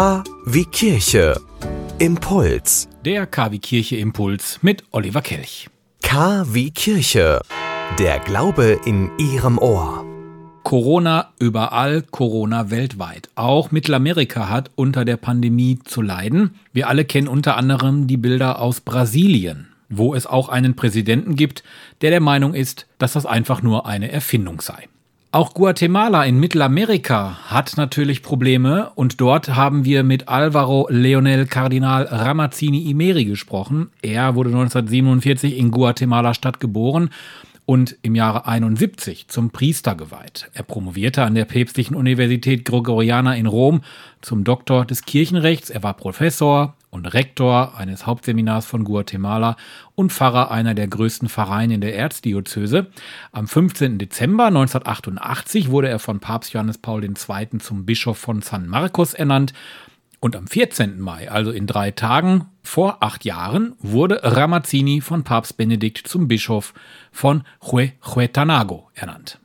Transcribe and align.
K 0.00 0.24
wie 0.46 0.64
Kirche. 0.64 1.38
Impuls. 1.98 2.88
Der 3.04 3.26
KW 3.26 3.58
Kirche 3.58 3.96
Impuls 3.96 4.58
mit 4.62 4.82
Oliver 4.92 5.20
Kelch. 5.20 5.68
K 6.00 6.46
wie 6.54 6.70
Kirche. 6.70 7.42
Der 7.98 8.18
Glaube 8.20 8.80
in 8.86 9.10
Ihrem 9.18 9.58
Ohr. 9.58 10.06
Corona 10.62 11.34
überall, 11.38 12.00
Corona 12.00 12.70
weltweit. 12.70 13.28
Auch 13.34 13.72
Mittelamerika 13.72 14.48
hat 14.48 14.70
unter 14.74 15.04
der 15.04 15.18
Pandemie 15.18 15.80
zu 15.84 16.00
leiden. 16.00 16.54
Wir 16.72 16.88
alle 16.88 17.04
kennen 17.04 17.28
unter 17.28 17.58
anderem 17.58 18.06
die 18.06 18.16
Bilder 18.16 18.58
aus 18.58 18.80
Brasilien, 18.80 19.68
wo 19.90 20.14
es 20.14 20.26
auch 20.26 20.48
einen 20.48 20.76
Präsidenten 20.76 21.36
gibt, 21.36 21.62
der 22.00 22.08
der 22.08 22.22
Meinung 22.22 22.54
ist, 22.54 22.86
dass 22.96 23.12
das 23.12 23.26
einfach 23.26 23.60
nur 23.60 23.84
eine 23.84 24.10
Erfindung 24.10 24.62
sei. 24.62 24.88
Auch 25.32 25.54
Guatemala 25.54 26.24
in 26.24 26.40
Mittelamerika 26.40 27.38
hat 27.44 27.76
natürlich 27.76 28.20
Probleme 28.20 28.90
und 28.96 29.20
dort 29.20 29.54
haben 29.54 29.84
wir 29.84 30.02
mit 30.02 30.26
Alvaro 30.26 30.88
Leonel 30.90 31.46
Cardinal 31.46 32.02
Ramazzini 32.02 32.90
Imeri 32.90 33.26
gesprochen. 33.26 33.90
Er 34.02 34.34
wurde 34.34 34.50
1947 34.50 35.56
in 35.56 35.70
Guatemala 35.70 36.34
Stadt 36.34 36.58
geboren 36.58 37.10
und 37.64 37.96
im 38.02 38.16
Jahre 38.16 38.48
71 38.48 39.28
zum 39.28 39.50
Priester 39.50 39.94
geweiht. 39.94 40.50
Er 40.52 40.64
promovierte 40.64 41.22
an 41.22 41.36
der 41.36 41.44
Päpstlichen 41.44 41.94
Universität 41.94 42.64
Gregoriana 42.64 43.36
in 43.36 43.46
Rom 43.46 43.82
zum 44.22 44.42
Doktor 44.42 44.84
des 44.84 45.04
Kirchenrechts. 45.04 45.70
Er 45.70 45.84
war 45.84 45.94
Professor 45.94 46.74
und 46.90 47.06
Rektor 47.06 47.76
eines 47.78 48.06
Hauptseminars 48.06 48.66
von 48.66 48.84
Guatemala 48.84 49.56
und 49.94 50.12
Pfarrer 50.12 50.50
einer 50.50 50.74
der 50.74 50.88
größten 50.88 51.28
Pfarreien 51.28 51.70
in 51.70 51.80
der 51.80 51.96
Erzdiözese. 51.96 52.88
Am 53.32 53.46
15. 53.46 53.98
Dezember 53.98 54.46
1988 54.46 55.70
wurde 55.70 55.88
er 55.88 55.98
von 55.98 56.20
Papst 56.20 56.52
Johannes 56.52 56.78
Paul 56.78 57.04
II. 57.04 57.58
zum 57.58 57.86
Bischof 57.86 58.18
von 58.18 58.42
San 58.42 58.66
Marcos 58.66 59.14
ernannt. 59.14 59.52
Und 60.22 60.36
am 60.36 60.46
14. 60.46 61.00
Mai, 61.00 61.30
also 61.30 61.50
in 61.50 61.66
drei 61.66 61.92
Tagen 61.92 62.46
vor 62.62 63.02
acht 63.02 63.24
Jahren, 63.24 63.74
wurde 63.78 64.20
Ramazzini 64.22 65.00
von 65.00 65.24
Papst 65.24 65.56
Benedikt 65.56 66.06
zum 66.06 66.28
Bischof 66.28 66.74
von 67.10 67.44
Huehuetanago 67.62 68.90
ernannt. 68.94 69.38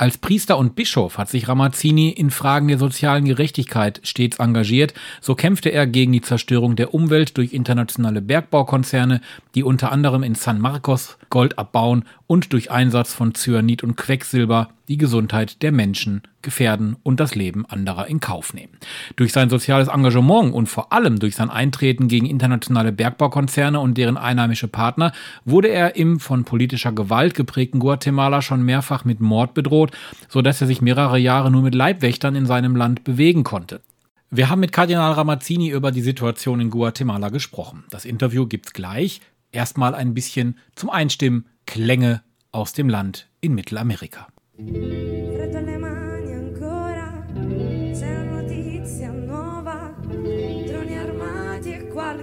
Als 0.00 0.16
Priester 0.16 0.56
und 0.56 0.76
Bischof 0.76 1.18
hat 1.18 1.28
sich 1.28 1.46
Ramazzini 1.46 2.08
in 2.08 2.30
Fragen 2.30 2.68
der 2.68 2.78
sozialen 2.78 3.26
Gerechtigkeit 3.26 4.00
stets 4.02 4.38
engagiert. 4.38 4.94
So 5.20 5.34
kämpfte 5.34 5.68
er 5.68 5.86
gegen 5.86 6.10
die 6.10 6.22
Zerstörung 6.22 6.74
der 6.74 6.94
Umwelt 6.94 7.36
durch 7.36 7.52
internationale 7.52 8.22
Bergbaukonzerne, 8.22 9.20
die 9.54 9.62
unter 9.62 9.92
anderem 9.92 10.22
in 10.22 10.34
San 10.34 10.58
Marcos 10.58 11.18
Gold 11.28 11.58
abbauen 11.58 12.06
und 12.26 12.54
durch 12.54 12.70
Einsatz 12.70 13.12
von 13.12 13.34
Cyanid 13.34 13.82
und 13.82 13.96
Quecksilber 13.96 14.70
die 14.88 14.96
Gesundheit 14.96 15.62
der 15.62 15.70
Menschen 15.70 16.22
gefährden 16.42 16.96
und 17.04 17.20
das 17.20 17.36
Leben 17.36 17.64
anderer 17.66 18.08
in 18.08 18.18
Kauf 18.18 18.54
nehmen. 18.54 18.72
Durch 19.14 19.32
sein 19.32 19.50
soziales 19.50 19.86
Engagement 19.86 20.52
und 20.52 20.68
vor 20.68 20.92
allem 20.92 21.20
durch 21.20 21.36
sein 21.36 21.50
Eintreten 21.50 22.08
gegen 22.08 22.26
internationale 22.26 22.90
Bergbaukonzerne 22.90 23.78
und 23.78 23.96
deren 23.96 24.16
einheimische 24.16 24.66
Partner 24.66 25.12
wurde 25.44 25.68
er 25.68 25.94
im 25.94 26.18
von 26.18 26.44
politischer 26.44 26.90
Gewalt 26.90 27.34
geprägten 27.34 27.78
Guatemala 27.78 28.42
schon 28.42 28.64
mehrfach 28.64 29.04
mit 29.04 29.20
Mord 29.20 29.54
bedroht, 29.54 29.89
sodass 30.28 30.60
er 30.60 30.66
sich 30.66 30.82
mehrere 30.82 31.18
Jahre 31.18 31.50
nur 31.50 31.62
mit 31.62 31.74
Leibwächtern 31.74 32.34
in 32.34 32.46
seinem 32.46 32.76
Land 32.76 33.04
bewegen 33.04 33.44
konnte. 33.44 33.80
Wir 34.30 34.48
haben 34.48 34.60
mit 34.60 34.72
Kardinal 34.72 35.12
Ramazzini 35.12 35.70
über 35.70 35.90
die 35.90 36.02
Situation 36.02 36.60
in 36.60 36.70
Guatemala 36.70 37.30
gesprochen. 37.30 37.84
Das 37.90 38.04
Interview 38.04 38.46
gibt's 38.46 38.72
gleich. 38.72 39.20
Erstmal 39.50 39.94
ein 39.94 40.14
bisschen 40.14 40.56
zum 40.76 40.90
Einstimmen 40.90 41.46
Klänge 41.66 42.22
aus 42.52 42.72
dem 42.72 42.88
Land 42.88 43.26
in 43.40 43.54
Mittelamerika. 43.54 44.28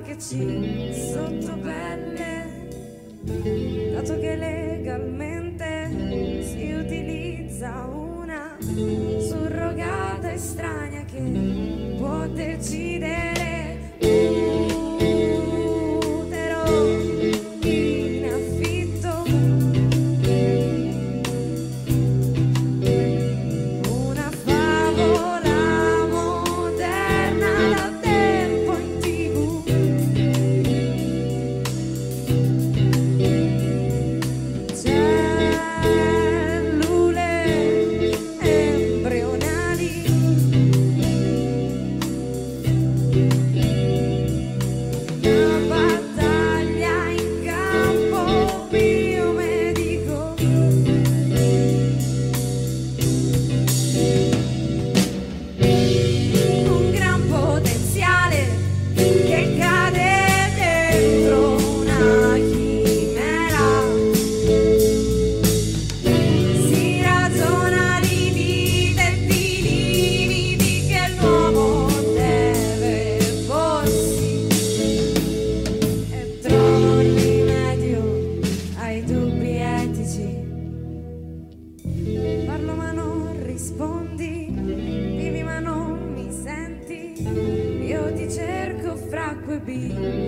E 0.09 0.19
C 0.19 0.93
sotto 1.13 1.55
pelle, 1.61 2.47
dato 3.93 4.19
che 4.19 4.35
legalmente 4.35 5.86
si 6.43 6.71
utilizza 6.71 7.85
una 7.85 8.57
surrogata 8.59 10.31
estranea 10.31 11.03
che 11.05 11.95
può 11.97 12.27
decidere. 12.27 13.66
be. 89.67 90.26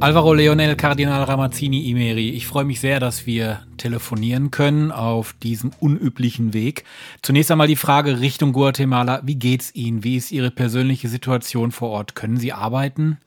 Alvaro 0.00 0.32
Leonel 0.32 0.76
Kardinal 0.76 1.24
Ramazzini 1.24 1.90
Imeri, 1.90 2.30
ich 2.30 2.46
freue 2.46 2.64
mich 2.64 2.78
sehr, 2.78 3.00
dass 3.00 3.26
wir 3.26 3.62
telefonieren 3.78 4.52
können 4.52 4.92
auf 4.92 5.32
diesem 5.42 5.72
unüblichen 5.80 6.54
Weg. 6.54 6.84
Zunächst 7.20 7.50
einmal 7.50 7.66
die 7.66 7.74
Frage 7.74 8.20
Richtung 8.20 8.52
Guatemala. 8.52 9.22
Wie 9.24 9.34
geht's 9.34 9.74
Ihnen? 9.74 10.04
Wie 10.04 10.16
ist 10.16 10.30
Ihre 10.30 10.52
persönliche 10.52 11.08
Situation 11.08 11.72
vor 11.72 11.90
Ort? 11.90 12.14
Können 12.14 12.36
Sie 12.36 12.52
arbeiten? 12.52 13.18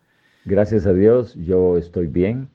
Gracias 0.48 0.88
a 0.88 0.94
Dios, 0.94 1.36
yo 1.36 1.76
estoy 1.76 2.08
bien. 2.08 2.48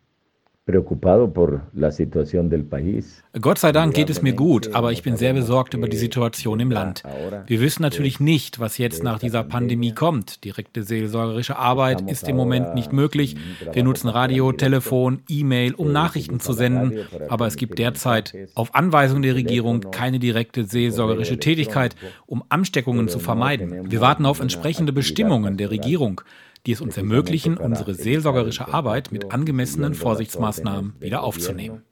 Gott 3.41 3.59
sei 3.61 3.71
Dank 3.71 3.95
geht 3.95 4.11
es 4.11 4.21
mir 4.21 4.33
gut, 4.33 4.75
aber 4.75 4.91
ich 4.91 5.05
bin 5.05 5.17
sehr 5.17 5.33
besorgt 5.33 5.75
über 5.75 5.89
die 5.89 5.97
Situation 5.97 6.59
im 6.59 6.73
Land. 6.73 7.05
Wir 7.47 7.61
wissen 7.61 7.83
natürlich 7.83 8.19
nicht, 8.19 8.59
was 8.59 8.77
jetzt 8.77 9.05
nach 9.05 9.21
dieser 9.21 9.45
Pandemie 9.45 9.95
kommt. 9.95 10.43
Direkte 10.43 10.83
seelsorgerische 10.83 11.57
Arbeit 11.57 12.11
ist 12.11 12.29
im 12.29 12.35
Moment 12.35 12.75
nicht 12.75 12.93
möglich. 12.93 13.37
Wir 13.73 13.85
nutzen 13.85 14.09
Radio, 14.09 14.51
Telefon, 14.51 15.21
E-Mail, 15.29 15.73
um 15.75 15.93
Nachrichten 15.93 16.41
zu 16.41 16.53
senden, 16.53 16.99
aber 17.29 17.47
es 17.47 17.55
gibt 17.55 17.79
derzeit 17.79 18.35
auf 18.57 18.75
Anweisung 18.75 19.23
der 19.23 19.37
Regierung 19.37 19.93
keine 19.93 20.19
direkte 20.19 20.65
seelsorgerische 20.65 21.39
Tätigkeit, 21.39 21.95
um 22.27 22.43
Ansteckungen 22.49 23.07
zu 23.07 23.21
vermeiden. 23.21 23.89
Wir 23.93 24.01
warten 24.01 24.27
auf 24.27 24.41
entsprechende 24.41 24.93
Bestimmungen 24.93 25.59
der 25.59 25.71
Regierung 25.71 26.23
die 26.67 26.73
es 26.73 26.81
uns 26.81 26.97
ermöglichen, 26.97 27.57
unsere 27.57 27.95
seelsorgerische 27.95 28.73
Arbeit 28.73 29.13
mit 29.13 29.33
angemessenen 29.33 29.95
Vorsichtsmaßnahmen 29.95 30.95
wieder 31.01 31.23
aufzunehmen. 31.23 31.83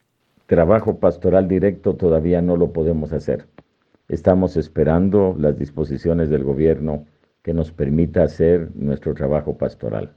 Trabajo 0.48 0.94
pastoral 0.94 1.48
directo 1.48 1.94
todavía 1.94 2.42
no 2.42 2.56
lo 2.56 2.72
podemos 2.72 3.12
hacer. 3.12 3.46
Estamos 4.08 4.56
esperando 4.56 5.34
las 5.38 5.56
disposiciones 5.56 6.28
del 6.28 6.44
gobierno 6.44 7.06
que 7.42 7.54
nos 7.54 7.70
permita 7.70 8.24
hacer 8.24 8.70
nuestro 8.74 9.14
trabajo 9.14 9.56
pastoral. 9.56 10.14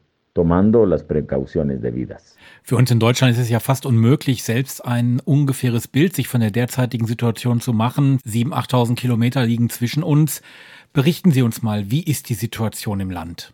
Für 2.63 2.75
uns 2.75 2.91
in 2.91 2.99
Deutschland 2.99 3.33
ist 3.33 3.39
es 3.39 3.49
ja 3.49 3.59
fast 3.59 3.85
unmöglich, 3.87 4.43
selbst 4.43 4.85
ein 4.85 5.19
ungefähres 5.25 5.87
Bild 5.87 6.15
sich 6.15 6.27
von 6.27 6.41
der 6.41 6.51
derzeitigen 6.51 7.07
Situation 7.07 7.59
zu 7.59 7.73
machen. 7.73 8.19
7.000, 8.19 8.51
8.000 8.51 8.95
Kilometer 8.95 9.45
liegen 9.45 9.69
zwischen 9.69 10.03
uns. 10.03 10.43
Berichten 10.93 11.31
Sie 11.31 11.41
uns 11.41 11.63
mal, 11.63 11.89
wie 11.89 12.03
ist 12.03 12.29
die 12.29 12.35
Situation 12.35 12.99
im 12.99 13.09
Land? 13.09 13.51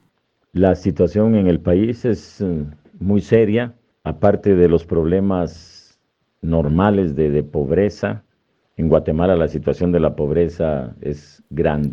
La 0.54 0.76
situación 0.76 1.34
en 1.34 1.48
el 1.48 1.60
país 1.60 2.06
es 2.06 2.40
eh, 2.40 2.66
muy 3.00 3.22
seria, 3.22 3.76
aparte 4.04 4.56
de 4.56 4.70
los 4.70 4.86
problemas 4.86 6.00
normales 6.42 7.16
de, 7.16 7.32
de 7.32 7.42
pobreza, 7.42 8.24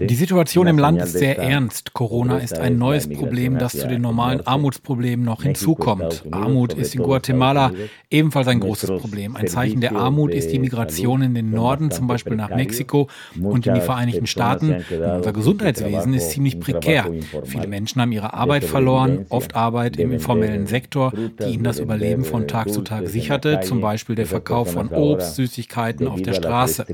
Die 0.07 0.15
Situation 0.15 0.67
im 0.67 0.79
Land 0.79 1.03
ist 1.03 1.13
sehr 1.13 1.39
ernst. 1.39 1.93
Corona 1.93 2.39
ist 2.39 2.59
ein 2.59 2.79
neues 2.79 3.07
Problem, 3.07 3.59
das 3.59 3.73
zu 3.73 3.87
den 3.87 4.01
normalen 4.01 4.47
Armutsproblemen 4.47 5.23
noch 5.23 5.43
hinzukommt. 5.43 6.25
Armut 6.31 6.73
ist 6.73 6.95
in 6.95 7.03
Guatemala 7.03 7.73
ebenfalls 8.09 8.49
ein 8.49 8.61
großes 8.61 8.93
Problem. 8.99 9.37
Ein 9.37 9.47
Zeichen 9.47 9.83
der 9.83 9.95
Armut 9.95 10.33
ist 10.33 10.53
die 10.53 10.59
Migration 10.59 11.21
in 11.21 11.35
den 11.35 11.51
Norden, 11.51 11.91
zum 11.91 12.07
Beispiel 12.07 12.35
nach 12.35 12.49
Mexiko 12.49 13.09
und 13.43 13.67
in 13.67 13.75
die 13.75 13.81
Vereinigten 13.83 14.27
Staaten. 14.27 14.83
unser 14.91 15.35
Gesundheitswesen 15.35 16.15
ist 16.15 16.31
ziemlich 16.31 16.61
prekär. 16.61 17.11
Viele 17.45 17.67
Menschen 17.67 18.01
haben 18.01 18.13
ihre 18.13 18.33
Arbeit 18.33 18.65
verloren, 18.65 19.27
oft 19.29 19.55
Arbeit 19.55 19.99
im 19.99 20.13
informellen 20.13 20.67
Sektor, 20.67 21.13
die 21.41 21.53
ihnen 21.53 21.65
das 21.65 21.79
Überleben 21.79 22.25
von 22.25 22.49
Tag 22.49 22.73
zu 22.73 22.81
Tag 22.81 23.07
sicherte, 23.07 23.61
zum 23.61 23.83
Beispiel 23.83 24.17
der 24.17 24.27
Verkauf 24.27 24.73
von 24.73 24.89
Obst, 24.89 25.35
Süßigkeiten 25.35 26.09
auf 26.09 26.23
der 26.23 26.33
Straße 26.33 26.70
Straße. 26.71 26.87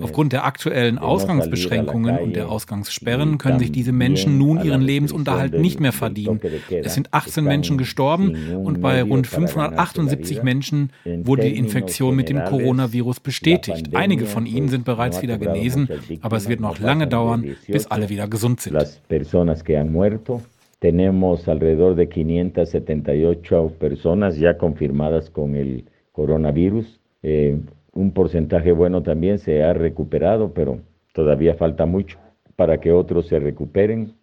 Aufgrund 0.00 0.32
der 0.32 0.44
aktuellen 0.44 0.98
Ausgangsbeschränkungen 0.98 2.18
und 2.18 2.36
der 2.36 2.48
Ausgangssperren 2.48 3.38
können 3.38 3.58
sich 3.58 3.72
diese 3.72 3.92
Menschen 3.92 4.38
nun 4.38 4.64
ihren 4.64 4.82
Lebensunterhalt 4.82 5.58
nicht 5.58 5.80
mehr 5.80 5.92
verdienen. 5.92 6.40
Es 6.70 6.94
sind 6.94 7.12
18 7.12 7.44
Menschen 7.44 7.78
gestorben 7.78 8.36
und 8.56 8.80
bei 8.80 9.02
rund 9.02 9.26
578 9.26 10.42
Menschen 10.42 10.90
wurde 11.04 11.42
die 11.42 11.56
Infektion 11.56 12.16
mit 12.16 12.28
dem 12.28 12.44
Coronavirus 12.44 13.20
bestätigt. 13.20 13.94
Einige 13.94 14.26
von 14.26 14.46
ihnen 14.46 14.68
sind 14.68 14.84
bereits 14.84 15.22
wieder 15.22 15.38
genesen, 15.38 15.88
aber 16.20 16.36
es 16.36 16.48
wird 16.48 16.60
noch 16.60 16.78
lange 16.78 17.06
dauern, 17.06 17.56
bis 17.66 17.86
alle 17.86 18.08
wieder 18.08 18.28
gesund 18.28 18.60
sind. 18.60 18.76
Tenemos 20.80 21.48
alrededor 21.48 21.96
de 21.96 22.06
578 22.06 23.72
personas 23.80 24.38
ya 24.38 24.56
confirmadas 24.56 25.28
con 25.28 25.56
el 25.56 25.86
coronavirus. 26.12 27.00
Eh, 27.20 27.58
un 27.98 28.12
porcentaje 28.12 28.70
bueno 28.70 29.02
también 29.02 29.38
se 29.38 29.64
ha 29.64 29.72
recuperado, 29.72 30.52
pero 30.54 30.78
todavía 31.12 31.54
falta 31.54 31.84
mucho 31.84 32.16
para 32.54 32.78
que 32.78 32.92
otros 32.92 33.26
se 33.26 33.40
recuperen. 33.40 34.14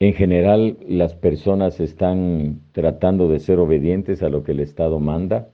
En 0.00 0.14
general, 0.14 0.76
las 0.88 1.14
personas 1.14 1.78
están 1.78 2.62
tratando 2.72 3.28
de 3.28 3.38
ser 3.38 3.60
obedientes 3.60 4.24
a 4.24 4.28
lo 4.28 4.42
que 4.42 4.50
el 4.50 4.58
Estado 4.58 4.98
manda. 4.98 5.50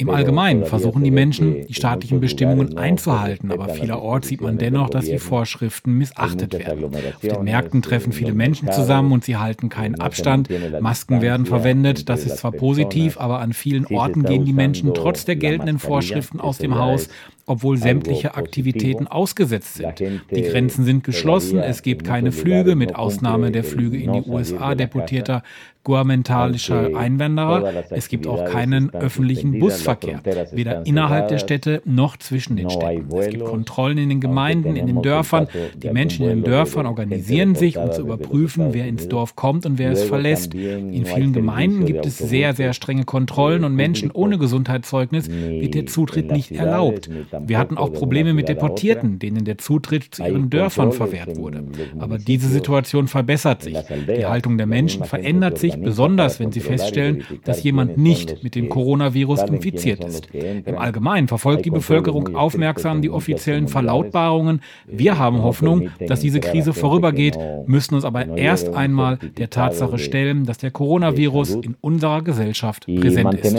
Im 0.00 0.10
Allgemeinen 0.10 0.64
versuchen 0.64 1.02
die 1.02 1.10
Menschen, 1.10 1.66
die 1.66 1.74
staatlichen 1.74 2.20
Bestimmungen 2.20 2.78
einzuhalten, 2.78 3.50
aber 3.50 3.68
vielerorts 3.68 4.28
sieht 4.28 4.40
man 4.40 4.56
dennoch, 4.56 4.90
dass 4.90 5.06
die 5.06 5.18
Vorschriften 5.18 5.94
missachtet 5.94 6.56
werden. 6.56 6.84
Auf 6.84 7.20
den 7.20 7.42
Märkten 7.42 7.82
treffen 7.82 8.12
viele 8.12 8.32
Menschen 8.32 8.70
zusammen 8.70 9.10
und 9.10 9.24
sie 9.24 9.36
halten 9.36 9.68
keinen 9.68 9.96
Abstand. 9.96 10.48
Masken 10.80 11.20
werden 11.20 11.46
verwendet, 11.46 12.08
das 12.08 12.24
ist 12.24 12.36
zwar 12.36 12.52
positiv, 12.52 13.18
aber 13.18 13.40
an 13.40 13.52
vielen 13.52 13.86
Orten 13.86 14.22
gehen 14.22 14.44
die 14.44 14.52
Menschen 14.52 14.94
trotz 14.94 15.24
der 15.24 15.34
geltenden 15.34 15.80
Vorschriften 15.80 16.38
aus 16.38 16.58
dem 16.58 16.76
Haus 16.76 17.08
obwohl 17.48 17.76
sämtliche 17.76 18.34
Aktivitäten 18.34 19.06
ausgesetzt 19.06 19.74
sind. 19.74 19.94
Die 20.30 20.42
Grenzen 20.42 20.84
sind 20.84 21.02
geschlossen, 21.02 21.58
es 21.58 21.82
gibt 21.82 22.04
keine 22.04 22.32
Flüge, 22.32 22.76
mit 22.76 22.94
Ausnahme 22.94 23.50
der 23.50 23.64
Flüge 23.64 23.96
in 23.98 24.12
die 24.12 24.22
USA 24.28 24.74
deportierter 24.74 25.42
guamentalischer 25.88 26.94
Einwanderer. 26.94 27.84
Es 27.88 28.08
gibt 28.08 28.26
auch 28.26 28.44
keinen 28.44 28.92
öffentlichen 28.92 29.58
Busverkehr, 29.58 30.20
weder 30.52 30.84
innerhalb 30.84 31.28
der 31.28 31.38
Städte 31.38 31.80
noch 31.86 32.18
zwischen 32.18 32.56
den 32.58 32.68
Städten. 32.68 33.08
Es 33.16 33.30
gibt 33.30 33.44
Kontrollen 33.44 33.96
in 33.96 34.10
den 34.10 34.20
Gemeinden, 34.20 34.76
in 34.76 34.86
den 34.86 35.00
Dörfern. 35.00 35.48
Die 35.76 35.90
Menschen 35.90 36.28
in 36.28 36.28
den 36.28 36.44
Dörfern 36.44 36.84
organisieren 36.84 37.54
sich, 37.54 37.78
um 37.78 37.90
zu 37.90 38.02
überprüfen, 38.02 38.74
wer 38.74 38.86
ins 38.86 39.08
Dorf 39.08 39.34
kommt 39.34 39.64
und 39.64 39.78
wer 39.78 39.92
es 39.92 40.02
verlässt. 40.02 40.52
In 40.52 41.06
vielen 41.06 41.32
Gemeinden 41.32 41.86
gibt 41.86 42.04
es 42.04 42.18
sehr, 42.18 42.52
sehr 42.52 42.74
strenge 42.74 43.04
Kontrollen 43.04 43.64
und 43.64 43.74
Menschen 43.74 44.10
ohne 44.10 44.36
Gesundheitszeugnis 44.36 45.30
wird 45.30 45.74
der 45.74 45.86
Zutritt 45.86 46.30
nicht 46.30 46.52
erlaubt. 46.52 47.08
Wir 47.46 47.58
hatten 47.58 47.76
auch 47.76 47.92
Probleme 47.92 48.34
mit 48.34 48.48
Deportierten, 48.48 49.18
denen 49.18 49.44
der 49.44 49.58
Zutritt 49.58 50.14
zu 50.14 50.24
ihren 50.24 50.50
Dörfern 50.50 50.92
verwehrt 50.92 51.36
wurde. 51.36 51.64
Aber 51.98 52.18
diese 52.18 52.48
Situation 52.48 53.08
verbessert 53.08 53.62
sich. 53.62 53.76
Die 54.06 54.26
Haltung 54.26 54.56
der 54.58 54.66
Menschen 54.66 55.04
verändert 55.04 55.58
sich, 55.58 55.80
besonders 55.80 56.40
wenn 56.40 56.52
sie 56.52 56.60
feststellen, 56.60 57.24
dass 57.44 57.62
jemand 57.62 57.98
nicht 57.98 58.42
mit 58.42 58.54
dem 58.54 58.68
Coronavirus 58.68 59.42
infiziert 59.44 60.04
ist. 60.04 60.28
Im 60.34 60.78
Allgemeinen 60.78 61.28
verfolgt 61.28 61.64
die 61.64 61.70
Bevölkerung 61.70 62.34
aufmerksam 62.36 63.02
die 63.02 63.10
offiziellen 63.10 63.68
Verlautbarungen. 63.68 64.60
Wir 64.86 65.18
haben 65.18 65.42
Hoffnung, 65.42 65.90
dass 66.06 66.20
diese 66.20 66.40
Krise 66.40 66.72
vorübergeht, 66.72 67.38
müssen 67.66 67.94
uns 67.94 68.04
aber 68.04 68.36
erst 68.36 68.74
einmal 68.74 69.18
der 69.38 69.50
Tatsache 69.50 69.98
stellen, 69.98 70.44
dass 70.44 70.58
der 70.58 70.70
Coronavirus 70.70 71.54
in 71.56 71.76
unserer 71.80 72.22
Gesellschaft 72.22 72.86
präsent 72.86 73.34
ist. 73.34 73.54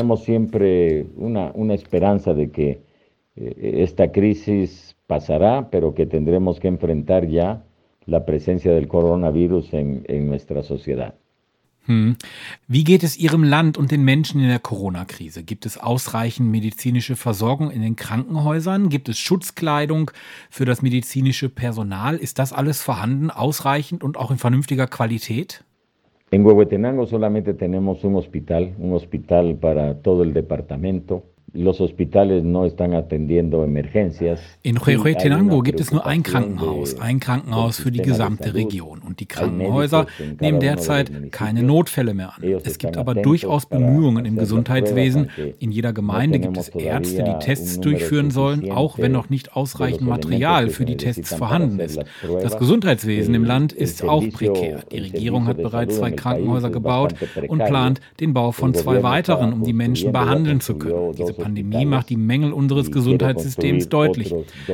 Eh, 3.39 3.83
esta 3.83 4.11
crisis 4.11 4.95
pasará, 5.07 5.69
pero 5.71 5.93
que 5.93 6.05
tendremos 6.05 6.59
que 6.59 6.67
enfrentar 6.67 7.27
ya 7.27 7.63
la 8.05 8.25
presencia 8.25 8.73
del 8.73 8.87
coronavirus 8.87 9.73
en, 9.73 10.03
en 10.07 10.27
nuestra 10.27 10.63
sociedad. 10.63 11.15
Hm. 11.85 12.17
Wie 12.67 12.83
geht 12.83 13.03
es 13.03 13.17
Ihrem 13.17 13.43
Land 13.43 13.77
und 13.77 13.89
den 13.89 14.03
Menschen 14.03 14.39
in 14.41 14.47
der 14.47 14.59
Corona-Krise? 14.59 15.43
Gibt 15.43 15.65
es 15.65 15.79
ausreichend 15.79 16.51
medizinische 16.51 17.15
Versorgung 17.15 17.71
in 17.71 17.81
den 17.81 17.95
Krankenhäusern? 17.95 18.89
Gibt 18.89 19.09
es 19.09 19.17
Schutzkleidung 19.17 20.11
für 20.51 20.65
das 20.65 20.83
medizinische 20.83 21.49
Personal? 21.49 22.17
Ist 22.17 22.37
das 22.37 22.53
alles 22.53 22.83
vorhanden, 22.83 23.31
ausreichend 23.31 24.03
und 24.03 24.17
auch 24.17 24.29
in 24.29 24.37
vernünftiger 24.37 24.85
Qualität? 24.85 25.63
En 26.31 26.45
Huehuetenango 26.45 27.07
solamente 27.07 27.55
tenemos 27.55 28.03
un 28.03 28.13
hospital, 28.13 28.75
un 28.77 28.91
hospital 28.93 29.55
para 29.55 29.95
todo 29.95 30.21
el 30.21 30.31
departamento. 30.31 31.23
Los 31.53 31.79
hospitales 31.79 32.43
no 32.43 32.65
están 32.65 32.93
atendiendo 32.93 33.63
emergencias. 33.63 34.39
In 34.61 34.79
Huehuetenango 34.85 35.61
gibt 35.61 35.79
es 35.79 35.91
nur 35.91 36.05
ein 36.05 36.23
Krankenhaus, 36.23 36.99
ein 36.99 37.19
Krankenhaus 37.19 37.79
für 37.79 37.91
die 37.91 38.01
gesamte 38.01 38.53
Region. 38.53 38.99
Und 38.99 39.19
die 39.19 39.25
Krankenhäuser 39.25 40.07
nehmen 40.39 40.59
derzeit 40.59 41.31
keine 41.31 41.63
Notfälle 41.63 42.13
mehr 42.13 42.33
an. 42.35 42.43
Es 42.63 42.77
gibt 42.77 42.97
aber 42.97 43.15
durchaus 43.15 43.65
Bemühungen 43.65 44.25
im 44.25 44.37
Gesundheitswesen. 44.37 45.29
In 45.59 45.71
jeder 45.71 45.93
Gemeinde 45.93 46.39
gibt 46.39 46.57
es 46.57 46.69
Ärzte, 46.69 47.23
die 47.23 47.45
Tests 47.45 47.79
durchführen 47.79 48.31
sollen, 48.31 48.71
auch 48.71 48.97
wenn 48.97 49.11
noch 49.11 49.29
nicht 49.29 49.55
ausreichend 49.55 50.07
Material 50.07 50.69
für 50.69 50.85
die 50.85 50.97
Tests 50.97 51.33
vorhanden 51.33 51.79
ist. 51.79 51.99
Das 52.41 52.57
Gesundheitswesen 52.57 53.33
im 53.33 53.43
Land 53.43 53.73
ist 53.73 54.03
auch 54.03 54.23
prekär. 54.29 54.83
Die 54.91 54.99
Regierung 54.99 55.47
hat 55.47 55.57
bereits 55.57 55.97
zwei 55.97 56.11
Krankenhäuser 56.11 56.69
gebaut 56.69 57.15
und 57.47 57.63
plant 57.65 58.01
den 58.19 58.33
Bau 58.33 58.51
von 58.51 58.73
zwei 58.73 59.03
weiteren, 59.03 59.53
um 59.53 59.63
die 59.63 59.73
Menschen 59.73 60.11
behandeln 60.11 60.61
zu 60.61 60.75
können. 60.75 61.13
Diese 61.13 61.33
Pandemie 61.39 61.85
macht 61.85 62.09
die 62.09 62.17
Mängel 62.17 62.53
unseres 62.53 62.91
Gesundheitssystems 62.91 63.89
deutlich. 63.89 64.33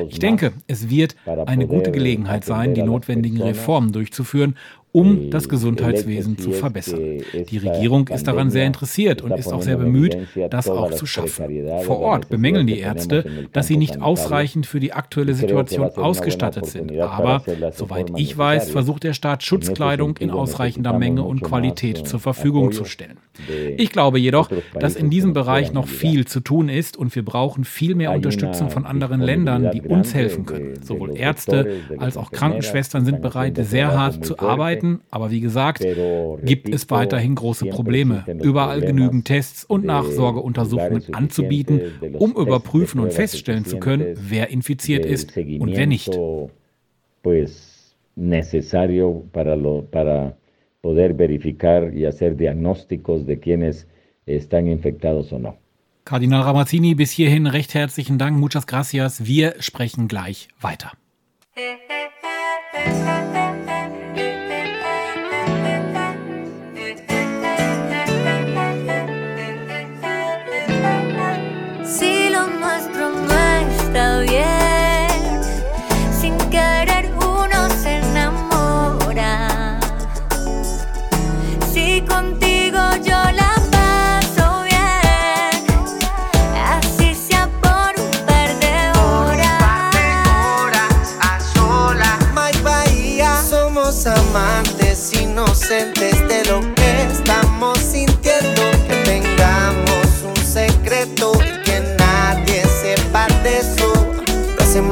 Ich 0.10 0.20
denke, 0.20 0.54
es 0.68 0.90
wird 0.90 1.16
eine 1.46 1.68
gute 1.68 1.92
Gelegenheit 1.92 2.44
sein, 2.44 2.74
die 2.74 2.84
notwendigen 2.84 3.42
Reformen 3.42 3.92
durchzuführen, 3.92 4.56
um 4.96 5.30
das 5.30 5.50
Gesundheitswesen 5.50 6.38
zu 6.38 6.52
verbessern. 6.52 7.22
Die 7.50 7.58
Regierung 7.58 8.08
ist 8.08 8.28
daran 8.28 8.50
sehr 8.50 8.66
interessiert 8.66 9.22
und 9.22 9.38
ist 9.38 9.52
auch 9.52 9.62
sehr 9.62 9.76
bemüht, 9.76 10.18
das 10.50 10.70
auch 10.70 10.92
zu 10.92 11.06
schaffen. 11.06 11.68
Vor 11.84 12.00
Ort 12.00 12.30
bemängeln 12.30 12.66
die 12.66 12.80
Ärzte, 12.80 13.48
dass 13.52 13.68
sie 13.68 13.76
nicht 13.76 14.02
ausreichend 14.02 14.66
für 14.66 14.80
die 14.80 14.94
aktuelle 14.94 15.34
Situation 15.34 15.90
ausgestattet 15.98 16.68
sind. 16.68 16.98
Aber 16.98 17.44
soweit 17.74 18.14
ich 18.16 18.38
weiß, 18.38 18.72
versucht 18.72 19.04
der 19.04 19.12
Staat 19.12 19.44
Schutzkleidung 19.44 20.16
in 20.18 20.32
ausreichender 20.32 20.98
Menge 20.98 21.24
und 21.24 21.44
Qualität 21.44 22.08
zur 22.08 22.22
Verfügung 22.22 22.72
zu 22.72 22.86
stellen. 22.86 23.18
Ich 23.76 23.92
glaube 23.92 24.18
jedoch, 24.18 24.50
dass 24.80 24.96
in 24.96 25.10
diesem 25.10 25.34
Bereich 25.34 25.74
noch 25.74 25.88
viel 25.88 26.26
zu 26.26 26.40
tun 26.40 26.70
ist 26.70 26.96
und 26.96 27.14
wir 27.16 27.26
brauchen 27.26 27.66
viel 27.66 27.96
mehr 27.96 28.14
Unterstützung 28.14 28.70
von 28.70 28.86
anderen 28.86 29.20
Ländern, 29.20 29.72
die 29.72 29.82
uns 29.82 30.14
helfen 30.14 30.46
können. 30.46 30.82
Sowohl 30.82 31.18
Ärzte 31.18 31.82
als 31.98 32.16
auch 32.16 32.32
Krankenschwestern 32.32 33.04
sind 33.04 33.22
bereit, 33.22 33.60
sehr 33.62 33.92
hart 33.92 34.26
zu 34.26 34.40
arbeiten 34.40 34.85
arbeiten, 34.86 35.02
aber 35.10 35.32
wie 35.32 35.40
gesagt, 35.40 35.86
gibt 36.44 36.70
es 36.70 36.90
weiterhin 36.90 37.36
große 37.36 37.66
Probleme, 37.68 38.26
überall 38.42 38.82
genügend 38.82 39.26
Tests 39.26 39.64
und 39.64 39.86
Nachsorgeuntersuchungen 39.86 41.14
anzubieten, 41.14 41.82
um 42.14 42.32
überprüfen 42.34 43.00
und 43.00 43.14
feststellen 43.14 43.66
zu 43.66 43.78
können, 43.80 44.16
wer 44.16 44.50
infiziert 44.50 45.06
ist 45.06 45.36
und 45.38 45.76
wer 45.76 45.88
nicht. 45.88 46.18
necesario 48.18 49.26
para, 49.34 49.58
lo, 49.58 49.86
para 49.92 50.38
poder 50.80 51.14
verificar 51.16 51.94
y 51.94 52.06
hacer 52.06 52.38
diagnósticos 52.38 53.26
de 53.26 53.42
quienes 53.42 53.88
están 54.26 54.68
infectados 54.68 55.34
o 55.34 55.40
no. 55.40 55.58
Kardinal 56.06 56.44
Ramazzini, 56.44 56.96
bis 56.96 57.12
hierhin 57.12 57.46
recht 57.46 57.74
herzlichen 57.74 58.18
Dank, 58.18 58.38
muchas 58.38 58.68
gracias. 58.68 59.26
Wir 59.26 59.56
sprechen 59.60 60.08
gleich 60.08 60.48
weiter. 60.62 60.94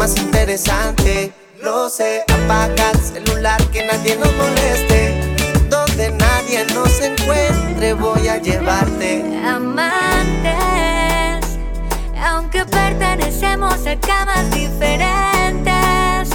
más 0.03 0.17
interesante. 0.17 1.31
Lo 1.61 1.87
sé, 1.87 2.25
apaga 2.27 2.91
el 2.91 2.99
celular 2.99 3.63
que 3.71 3.85
nadie 3.85 4.17
nos 4.17 4.33
moleste. 4.35 4.99
Donde 5.69 6.11
nadie 6.11 6.65
nos 6.73 6.99
encuentre, 6.99 7.93
voy 7.93 8.27
a 8.27 8.35
llevarte. 8.37 9.23
Amantes, 9.47 10.51
aunque 12.21 12.65
pertenecemos 12.65 13.87
a 13.87 13.97
camas 13.97 14.51
diferentes, 14.51 16.29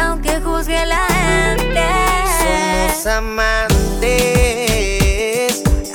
aunque 0.00 0.40
juzgue 0.40 0.86
la 0.86 1.04
gente 1.08 1.80
somos 2.38 3.06
amantes, 3.06 4.12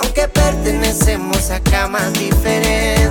aunque 0.01 0.27
pertenecemos 0.27 1.49
a 1.51 1.61
camas 1.61 2.11
diferentes, 2.13 3.02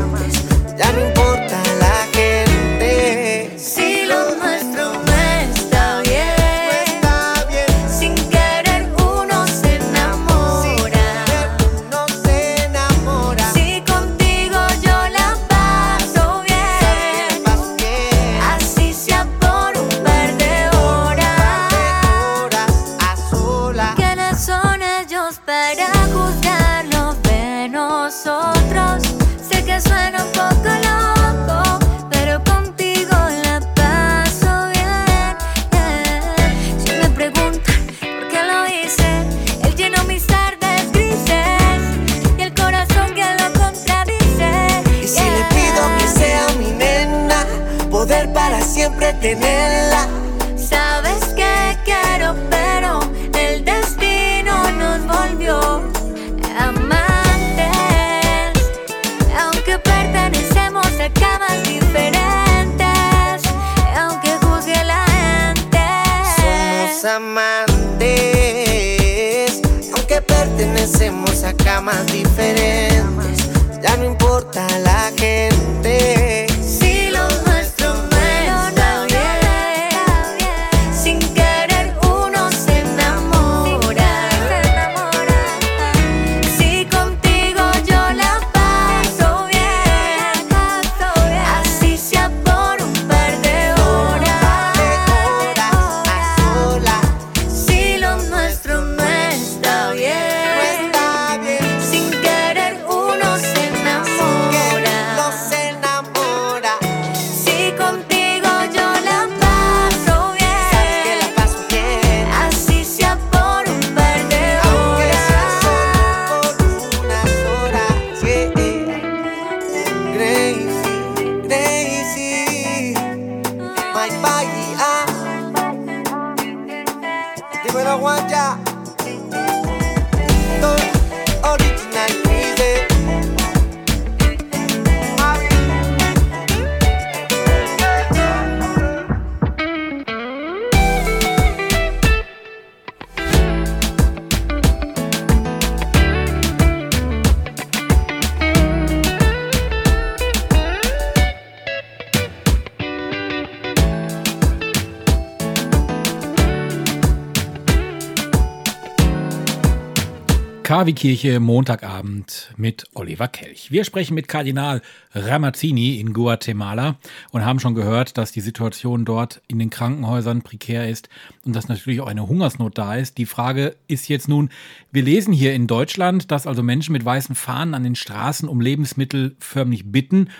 KW-Kirche 160.72 161.38
Montagabend 161.38 162.54
mit 162.56 162.86
Oliver 162.94 163.28
Kelch. 163.28 163.70
Wir 163.70 163.84
sprechen 163.84 164.14
mit 164.14 164.26
Kardinal 164.26 164.80
Ramazzini 165.14 166.00
in 166.00 166.14
Guatemala 166.14 166.96
und 167.30 167.44
haben 167.44 167.60
schon 167.60 167.74
gehört, 167.74 168.16
dass 168.16 168.32
die 168.32 168.40
Situation 168.40 169.04
dort 169.04 169.42
in 169.48 169.58
den 169.58 169.68
Krankenhäusern 169.68 170.40
prekär 170.40 170.88
ist 170.88 171.10
und 171.44 171.54
dass 171.54 171.68
natürlich 171.68 172.00
auch 172.00 172.06
eine 172.06 172.26
Hungersnot 172.26 172.78
da 172.78 172.94
ist. 172.94 173.18
Die 173.18 173.26
Frage 173.26 173.76
ist 173.86 174.08
jetzt 174.08 174.30
nun, 174.30 174.48
wir 174.90 175.02
lesen 175.02 175.34
hier 175.34 175.52
in 175.52 175.66
Deutschland, 175.66 176.30
dass 176.30 176.46
also 176.46 176.62
Menschen 176.62 176.94
mit 176.94 177.04
weißen 177.04 177.34
Fahnen 177.34 177.74
an 177.74 177.84
den 177.84 177.94
Straßen 177.94 178.48
um 178.48 178.62
Lebensmittel 178.62 179.36
förmlich 179.40 179.92
bitten 179.92 180.30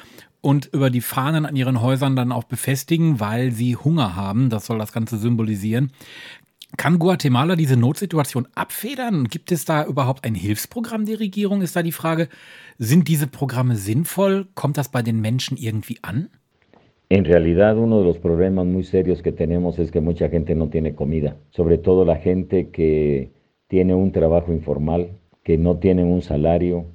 und 0.42 0.66
über 0.72 0.90
die 0.90 1.00
Fahnen 1.00 1.46
an 1.46 1.56
ihren 1.56 1.80
Häusern 1.80 2.16
dann 2.16 2.32
auch 2.32 2.44
befestigen, 2.44 3.20
weil 3.20 3.52
sie 3.52 3.76
Hunger 3.76 4.16
haben. 4.16 4.50
Das 4.50 4.66
soll 4.66 4.78
das 4.78 4.92
Ganze 4.92 5.16
symbolisieren. 5.16 5.92
Kann 6.76 6.98
Guatemala 6.98 7.54
diese 7.54 7.76
Notsituation 7.76 8.48
abfedern? 8.54 9.28
Gibt 9.28 9.52
es 9.52 9.64
da 9.64 9.84
überhaupt 9.84 10.24
ein 10.24 10.34
Hilfsprogramm 10.34 11.04
der 11.04 11.20
Regierung? 11.20 11.60
Ist 11.60 11.76
da 11.76 11.82
die 11.82 11.92
Frage, 11.92 12.28
sind 12.78 13.08
diese 13.08 13.26
Programme 13.26 13.76
sinnvoll? 13.76 14.46
Kommt 14.54 14.78
das 14.78 14.88
bei 14.88 15.02
den 15.02 15.20
Menschen 15.20 15.56
irgendwie 15.58 15.98
an? 16.02 16.28
En 17.10 17.26
realidad, 17.26 17.76
uno 17.76 17.98
de 17.98 18.06
los 18.06 18.18
problemas 18.18 18.64
muy 18.64 18.84
serios 18.84 19.22
que 19.22 19.32
tenemos 19.32 19.78
es 19.78 19.90
que 19.90 20.00
mucha 20.00 20.30
gente 20.30 20.54
no 20.54 20.68
tiene 20.68 20.94
comida, 20.94 21.36
sobre 21.50 21.76
todo 21.76 22.06
la 22.06 22.16
gente 22.16 22.70
que 22.70 23.30
tiene 23.68 23.94
un 23.94 24.12
trabajo 24.12 24.50
informal, 24.50 25.10
que 25.44 25.58
no 25.58 25.76
tiene 25.76 26.04
un 26.04 26.22
salario, 26.22 26.86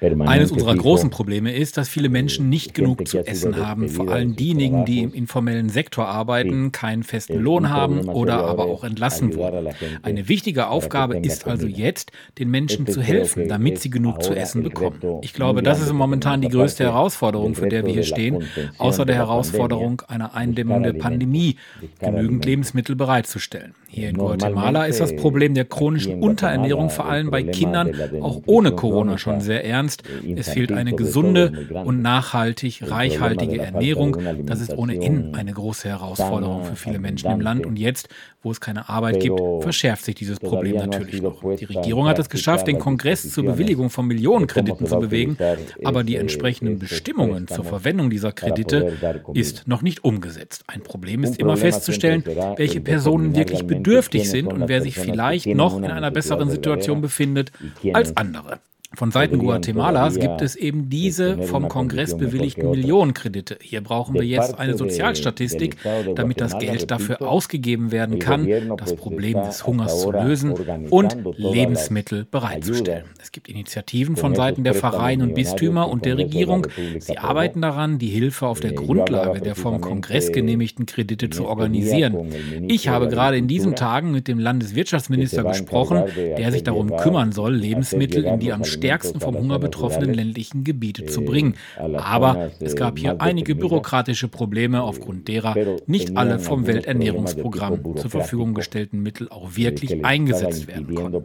eines 0.00 0.52
unserer 0.52 0.76
großen 0.76 1.10
Probleme 1.10 1.52
ist, 1.54 1.76
dass 1.76 1.88
viele 1.88 2.08
Menschen 2.08 2.48
nicht 2.48 2.74
genug 2.74 3.08
zu 3.08 3.26
essen 3.26 3.56
haben, 3.56 3.88
vor 3.88 4.08
allem 4.10 4.36
diejenigen, 4.36 4.84
die 4.84 5.02
im 5.02 5.12
informellen 5.12 5.68
Sektor 5.68 6.06
arbeiten, 6.06 6.70
keinen 6.70 7.02
festen 7.02 7.38
Lohn 7.38 7.70
haben 7.70 8.08
oder 8.08 8.44
aber 8.44 8.66
auch 8.66 8.84
entlassen 8.84 9.34
wurden. 9.34 9.68
Eine 10.02 10.28
wichtige 10.28 10.68
Aufgabe 10.68 11.18
ist 11.18 11.46
also 11.46 11.66
jetzt, 11.66 12.12
den 12.38 12.50
Menschen 12.50 12.86
zu 12.86 13.02
helfen, 13.02 13.48
damit 13.48 13.80
sie 13.80 13.90
genug 13.90 14.22
zu 14.22 14.34
essen 14.34 14.62
bekommen. 14.62 15.00
Ich 15.22 15.32
glaube, 15.32 15.62
das 15.62 15.80
ist 15.80 15.92
momentan 15.92 16.40
die 16.40 16.48
größte 16.48 16.84
Herausforderung, 16.84 17.54
für 17.54 17.68
der 17.68 17.84
wir 17.84 17.92
hier 17.92 18.04
stehen, 18.04 18.44
außer 18.78 19.04
der 19.04 19.16
Herausforderung 19.16 20.02
einer 20.06 20.34
Eindämmung 20.34 20.82
der 20.82 20.92
Pandemie, 20.92 21.56
genügend 21.98 22.44
Lebensmittel 22.44 22.94
bereitzustellen. 22.94 23.74
Hier 23.90 24.10
in 24.10 24.18
Guatemala 24.18 24.84
ist 24.84 25.00
das 25.00 25.16
Problem 25.16 25.54
der 25.54 25.64
chronischen 25.64 26.22
Unterernährung 26.22 26.90
vor 26.90 27.06
allem 27.06 27.30
bei 27.30 27.42
Kindern 27.42 27.92
auch 28.20 28.42
ohne 28.46 28.72
Corona 28.72 29.18
schon 29.18 29.40
sehr 29.40 29.64
ernst. 29.64 29.87
Es 30.36 30.50
fehlt 30.50 30.72
eine 30.72 30.92
gesunde 30.94 31.66
und 31.84 32.02
nachhaltig 32.02 32.82
reichhaltige 32.86 33.58
Ernährung. 33.58 34.16
Das 34.44 34.60
ist 34.60 34.76
ohnehin 34.76 35.34
eine 35.34 35.52
große 35.52 35.88
Herausforderung 35.88 36.64
für 36.64 36.76
viele 36.76 36.98
Menschen 36.98 37.30
im 37.30 37.40
Land. 37.40 37.66
Und 37.66 37.76
jetzt, 37.78 38.08
wo 38.42 38.50
es 38.50 38.60
keine 38.60 38.88
Arbeit 38.88 39.20
gibt, 39.20 39.40
verschärft 39.60 40.04
sich 40.04 40.14
dieses 40.14 40.40
Problem 40.40 40.76
natürlich 40.76 41.22
noch. 41.22 41.42
Die 41.56 41.64
Regierung 41.64 42.06
hat 42.06 42.18
es 42.18 42.28
geschafft, 42.28 42.66
den 42.66 42.78
Kongress 42.78 43.30
zur 43.30 43.44
Bewilligung 43.44 43.90
von 43.90 44.06
Millionenkrediten 44.06 44.86
zu 44.86 44.98
bewegen, 44.98 45.36
aber 45.84 46.04
die 46.04 46.16
entsprechenden 46.16 46.78
Bestimmungen 46.78 47.48
zur 47.48 47.64
Verwendung 47.64 48.10
dieser 48.10 48.32
Kredite 48.32 48.92
ist 49.34 49.68
noch 49.68 49.82
nicht 49.82 50.04
umgesetzt. 50.04 50.64
Ein 50.66 50.82
Problem 50.82 51.24
ist 51.24 51.38
immer 51.38 51.56
festzustellen, 51.56 52.24
welche 52.56 52.80
Personen 52.80 53.34
wirklich 53.34 53.66
bedürftig 53.66 54.28
sind 54.28 54.52
und 54.52 54.68
wer 54.68 54.82
sich 54.82 54.96
vielleicht 54.96 55.46
noch 55.46 55.78
in 55.78 55.84
einer 55.86 56.10
besseren 56.10 56.50
Situation 56.50 57.00
befindet 57.00 57.52
als 57.92 58.16
andere. 58.16 58.58
Von 58.94 59.10
Seiten 59.10 59.38
Guatemalas 59.38 60.18
gibt 60.18 60.40
es 60.40 60.56
eben 60.56 60.88
diese 60.88 61.42
vom 61.42 61.68
Kongress 61.68 62.16
bewilligten 62.16 62.70
Millionenkredite. 62.70 63.58
Hier 63.60 63.82
brauchen 63.82 64.14
wir 64.14 64.24
jetzt 64.24 64.58
eine 64.58 64.76
Sozialstatistik, 64.76 65.76
damit 66.16 66.40
das 66.40 66.58
Geld 66.58 66.90
dafür 66.90 67.20
ausgegeben 67.22 67.92
werden 67.92 68.18
kann, 68.18 68.48
das 68.78 68.96
Problem 68.96 69.34
des 69.44 69.66
Hungers 69.66 70.00
zu 70.00 70.10
lösen 70.10 70.52
und 70.90 71.16
Lebensmittel 71.36 72.24
bereitzustellen. 72.24 73.04
Es 73.20 73.30
gibt 73.30 73.48
Initiativen 73.48 74.16
von 74.16 74.34
Seiten 74.34 74.64
der 74.64 74.74
Pfarreien 74.74 75.20
und 75.20 75.34
Bistümer 75.34 75.88
und 75.88 76.06
der 76.06 76.16
Regierung. 76.16 76.66
Sie 76.98 77.18
arbeiten 77.18 77.60
daran, 77.60 77.98
die 77.98 78.08
Hilfe 78.08 78.46
auf 78.46 78.60
der 78.60 78.72
Grundlage 78.72 79.40
der 79.40 79.54
vom 79.54 79.82
Kongress 79.82 80.32
genehmigten 80.32 80.86
Kredite 80.86 81.28
zu 81.28 81.46
organisieren. 81.46 82.32
Ich 82.66 82.88
habe 82.88 83.08
gerade 83.08 83.36
in 83.36 83.48
diesen 83.48 83.76
Tagen 83.76 84.12
mit 84.12 84.28
dem 84.28 84.38
Landeswirtschaftsminister 84.38 85.44
gesprochen, 85.44 86.04
der 86.16 86.50
sich 86.50 86.64
darum 86.64 86.96
kümmern 86.96 87.32
soll, 87.32 87.54
Lebensmittel 87.54 88.24
in 88.24 88.40
die 88.40 88.52
am 88.52 88.64
stärksten 88.78 89.20
vom 89.20 89.36
Hunger 89.36 89.58
betroffenen 89.58 90.14
ländlichen 90.14 90.64
Gebiete 90.64 91.06
zu 91.06 91.22
bringen. 91.22 91.54
Aber 91.96 92.50
es 92.60 92.76
gab 92.76 92.98
hier 92.98 93.20
einige 93.20 93.54
bürokratische 93.54 94.28
Probleme, 94.28 94.82
aufgrund 94.82 95.28
derer 95.28 95.54
nicht 95.86 96.16
alle 96.16 96.38
vom 96.38 96.66
Welternährungsprogramm 96.66 97.96
zur 97.96 98.10
Verfügung 98.10 98.54
gestellten 98.54 99.02
Mittel 99.02 99.28
auch 99.28 99.56
wirklich 99.56 100.04
eingesetzt 100.04 100.68
werden 100.68 100.94
konnten. 100.94 101.22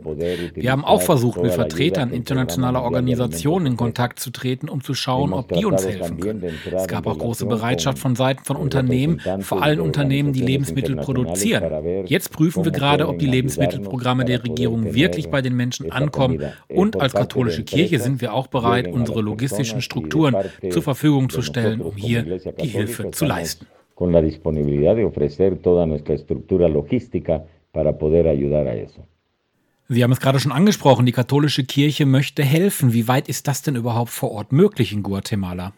Wir 0.56 0.72
haben 0.72 0.84
auch 0.84 1.02
versucht, 1.02 1.42
mit 1.42 1.54
Vertretern 1.54 2.12
internationaler 2.12 2.82
Organisationen 2.82 3.66
in 3.68 3.78
Kontakt 3.78 4.20
zu 4.20 4.32
treten, 4.32 4.70
um 4.70 4.84
zu 4.84 4.94
schauen, 4.94 5.34
ob 5.34 5.54
die 5.54 5.66
uns 5.66 5.86
helfen 5.86 6.20
können. 6.20 6.44
Es 6.72 6.88
gab 6.88 7.08
auch 7.08 7.18
große 7.18 7.46
Bereitschaft 7.46 8.00
von 8.00 8.16
Seiten 8.16 8.44
von 8.44 8.58
Unternehmen, 8.58 9.22
vor 9.42 9.62
allem 9.62 9.82
Unternehmen, 9.82 10.34
die 10.34 10.42
Lebensmittel 10.42 10.96
produzieren. 10.96 12.06
Jetzt 12.06 12.32
prüfen 12.32 12.66
wir 12.66 12.72
gerade, 12.72 13.08
ob 13.08 13.20
die 13.20 13.28
Lebensmittelprogramme 13.28 14.26
der 14.26 14.44
Regierung 14.44 14.94
wirklich 14.94 15.30
bei 15.30 15.42
den 15.42 15.56
Menschen 15.56 15.92
ankommen 15.92 16.42
und 16.70 17.00
als 17.00 17.14
katholische 17.14 17.43
katholische 17.44 17.64
Kirche 17.64 18.00
sind 18.00 18.22
wir 18.22 18.34
auch 18.34 18.48
bereit, 18.48 18.88
unsere 18.88 19.22
logistischen 19.22 19.82
Strukturen 19.82 20.36
zur 20.70 20.82
Verfügung 20.82 21.30
zu 21.30 21.42
stellen, 21.42 21.82
um 21.82 21.96
hier 21.96 22.40
die 22.62 22.68
Hilfe 22.68 23.12
zu 23.12 23.26
leisten. 23.26 23.68
Con 23.96 24.12
la 24.12 24.22
disponibilidad 24.22 24.96
de 24.96 25.06
ofrecer 25.06 25.62
toda 25.62 25.86
nuestra 25.86 26.16
estructura 26.16 26.68
logística 26.68 27.46
para 27.72 27.92
poder 27.94 28.26
ayudar 28.26 28.66
a 28.66 28.74
eso. 28.74 29.02
Sie 29.88 30.04
haben 30.04 30.12
es 30.12 30.20
gerade 30.20 30.40
schon 30.40 30.52
angesprochen, 30.52 31.06
die 31.06 31.12
katholische 31.12 31.64
Kirche 31.64 32.08
möchte 32.08 32.44
helfen. 32.44 32.94
Wie 32.94 33.08
weit 33.08 33.30
ist 33.30 33.48
das 33.48 33.62
denn 33.62 33.76
überhaupt 33.76 34.10
vor 34.10 34.32
Ort 34.32 34.52
möglich 34.52 34.94
in 34.94 35.04
Guatemala? 35.04 35.74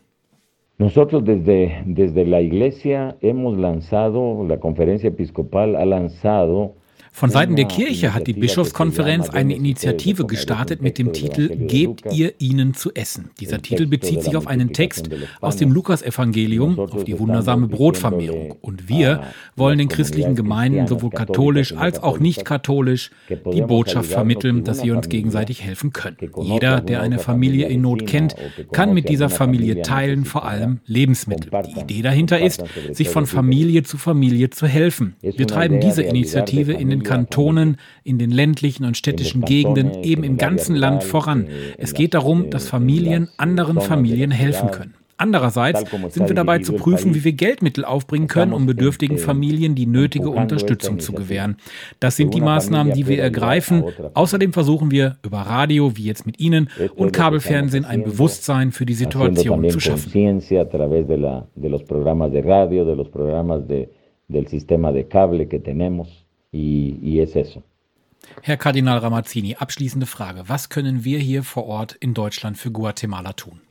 Nosotros 0.77 1.23
desde, 1.25 1.71
desde 1.85 2.23
la 2.23 2.39
Iglesia 2.39 3.15
hemos 3.19 3.57
lanzado, 3.57 4.45
la 4.47 4.57
conferencia 4.57 5.09
episcopal 5.09 5.75
ha 5.75 5.85
lanzado 5.85 6.75
von 7.15 7.29
Seiten 7.29 7.55
der 7.55 7.63
Kirche 7.63 8.13
hat 8.13 8.27
die 8.27 8.33
Bischofskonferenz 8.33 9.29
eine 9.29 9.55
Initiative 9.55 10.25
gestartet 10.25 10.81
mit 10.81 10.97
dem 10.97 11.13
Titel 11.13 11.47
Gebt 11.47 12.11
ihr 12.11 12.33
ihnen 12.39 12.73
zu 12.73 12.93
essen. 12.93 13.29
Dieser 13.39 13.61
Titel 13.61 13.85
bezieht 13.85 14.21
sich 14.21 14.35
auf 14.35 14.47
einen 14.47 14.73
Text 14.73 15.09
aus 15.39 15.55
dem 15.55 15.71
Lukasevangelium, 15.71 16.77
auf 16.77 17.05
die 17.05 17.17
wundersame 17.17 17.69
Brotvermehrung. 17.69 18.57
Und 18.59 18.89
wir 18.89 19.23
wollen 19.55 19.77
den 19.77 19.87
christlichen 19.87 20.35
Gemeinden, 20.35 20.87
sowohl 20.87 21.11
katholisch 21.11 21.73
als 21.73 22.03
auch 22.03 22.19
nicht 22.19 22.43
katholisch, 22.43 23.11
die 23.29 23.61
Botschaft 23.61 24.11
vermitteln, 24.11 24.65
dass 24.65 24.83
wir 24.83 24.93
uns 24.93 25.07
gegenseitig 25.07 25.63
helfen 25.63 25.93
können. 25.93 26.17
Jeder, 26.41 26.81
der 26.81 27.01
eine 27.01 27.19
Familie 27.19 27.69
in 27.69 27.79
Not 27.79 28.07
kennt, 28.07 28.35
kann 28.73 28.93
mit 28.93 29.07
dieser 29.07 29.29
Familie 29.29 29.83
teilen, 29.83 30.25
vor 30.25 30.45
allem 30.45 30.81
Lebensmittel. 30.85 31.49
Die 31.65 31.79
Idee 31.79 32.01
dahinter 32.01 32.41
ist, 32.41 32.61
sich 32.91 33.07
von 33.07 33.25
Familie 33.25 33.83
zu 33.83 33.97
Familie 33.97 34.49
zu 34.49 34.67
helfen. 34.67 35.15
Wir 35.21 35.47
treiben 35.47 35.79
diese 35.79 36.01
Initiative 36.01 36.73
in 36.73 36.89
den 36.89 37.04
Kantonen, 37.05 37.77
in 38.03 38.17
den 38.17 38.31
ländlichen 38.31 38.83
und 38.83 38.97
städtischen 38.97 39.41
Gegenden, 39.41 40.03
eben 40.03 40.23
im 40.23 40.37
ganzen 40.37 40.75
Land 40.75 41.03
voran. 41.03 41.47
Es 41.77 41.93
geht 41.93 42.13
darum, 42.13 42.49
dass 42.49 42.67
Familien 42.67 43.29
anderen 43.37 43.79
Familien 43.79 44.31
helfen 44.31 44.71
können. 44.71 44.95
Andererseits 45.17 45.85
sind 46.09 46.27
wir 46.27 46.35
dabei 46.35 46.59
zu 46.59 46.73
prüfen, 46.73 47.15
wie 47.15 47.23
wir 47.23 47.31
Geldmittel 47.31 47.85
aufbringen 47.85 48.27
können, 48.27 48.51
um 48.51 48.65
bedürftigen 48.65 49.17
Familien 49.17 49.73
die 49.73 49.85
nötige 49.85 50.29
Unterstützung 50.29 50.99
zu 50.99 51.13
gewähren. 51.13 51.55
Das 52.01 52.17
sind 52.17 52.33
die 52.33 52.41
Maßnahmen, 52.41 52.93
die 52.93 53.07
wir 53.07 53.21
ergreifen. 53.21 53.85
Außerdem 54.13 54.51
versuchen 54.51 54.91
wir 54.91 55.15
über 55.23 55.37
Radio, 55.37 55.95
wie 55.95 56.03
jetzt 56.03 56.25
mit 56.25 56.41
Ihnen, 56.41 56.69
und 56.95 57.13
Kabelfernsehen 57.13 57.85
ein 57.85 58.03
Bewusstsein 58.03 58.73
für 58.73 58.85
die 58.85 58.93
Situation 58.93 59.69
zu 59.69 59.79
schaffen. 59.79 60.11
del 64.27 64.47
sistema 64.47 64.91
de 64.91 65.03
cable 65.03 65.47
que 65.47 65.59
tenemos 65.59 66.24
y, 66.55 66.97
y 67.01 67.19
es 67.19 67.35
eso. 67.35 67.61
Herr 68.41 68.57
Kardinal 68.57 68.99
Ramazzini, 68.99 69.55
abschließende 69.55 70.05
Frage. 70.05 70.43
Was 70.47 70.69
können 70.69 71.03
wir 71.03 71.19
hier 71.19 71.43
vor 71.43 71.65
Ort 71.67 71.95
in 71.99 72.13
Deutschland 72.13 72.57
für 72.57 72.71
Guatemala 72.71 73.33
tun? 73.33 73.61